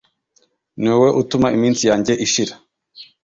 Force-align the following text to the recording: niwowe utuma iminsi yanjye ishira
niwowe 0.79 1.09
utuma 1.21 1.47
iminsi 1.57 1.81
yanjye 1.89 2.13
ishira 2.25 2.53